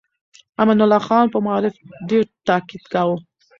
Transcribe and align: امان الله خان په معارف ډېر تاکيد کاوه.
امان 0.61 0.79
الله 0.85 1.01
خان 1.07 1.25
په 1.33 1.39
معارف 1.45 1.75
ډېر 2.09 2.25
تاکيد 2.47 2.83
کاوه. 2.93 3.17